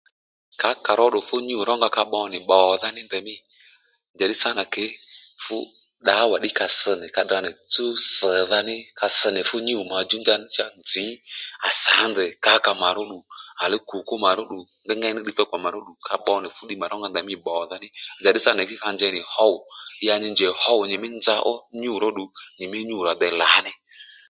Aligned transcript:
Kǎkà 0.61 0.91
ró 0.99 1.05
ddu 1.09 1.19
fú 1.27 1.35
nyû 1.47 1.57
ro 1.67 1.73
nga 1.77 1.89
ka 1.95 2.03
bbo 2.07 2.19
nì 2.31 2.37
bbòdha 2.43 2.87
ní 2.95 3.01
ndèymí 3.05 3.33
njàddí 4.13 4.35
sǎnà 4.43 4.63
ke 4.73 4.85
fú 5.43 5.57
ddawa 6.03 6.35
ddí 6.39 6.49
ka 6.59 6.65
ss 6.77 6.81
nì 7.01 7.07
ka 7.15 7.21
tdra 7.23 7.39
nì 7.45 7.51
tsúw 7.73 7.91
ss 8.09 8.19
dha 8.51 8.59
ní 8.67 8.75
ka 8.99 9.07
ss 9.17 9.21
nì 9.35 9.41
fú 9.49 9.55
nyû 9.67 9.79
màdjú 9.91 10.17
ndaní 10.21 10.45
cha 10.55 10.65
nzǐ 10.81 11.05
à 11.67 11.69
sǎndèy 11.83 12.31
kǎkà 12.45 12.71
mà 12.81 12.89
róddù 12.97 13.17
kùkú 13.89 14.15
mà 14.23 14.29
ró 14.37 14.43
ddú 14.47 14.59
ngengéy 14.85 15.13
ní 15.13 15.19
ddiy 15.21 15.35
thókpa 15.37 15.57
mà 15.63 15.69
ró 15.75 15.79
ddù 15.83 15.93
ka 16.07 16.15
bbo 16.21 16.33
nì 16.41 16.49
fúddiy 16.55 16.77
mà 16.81 16.87
rónga 16.91 17.07
ndèymí 17.09 17.33
bbòdha 17.39 17.75
ní 17.83 17.87
njàddí 18.19 18.39
sânà 18.45 18.63
ke 18.69 18.75
ka 18.83 18.89
njey 18.95 19.11
ní 19.15 19.21
hów 19.33 19.55
ya 20.07 20.13
nyi 20.21 20.29
njèy 20.35 20.53
hów 20.61 20.81
nyìmí 20.91 21.07
nza 21.19 21.35
ó 21.51 21.53
nyû 21.81 21.93
róddù 22.03 22.25
nyi 22.57 22.65
mí 22.73 22.79
nyû 22.89 22.97
rà 23.07 23.13
dey 23.21 23.33
lǎní 23.41 23.71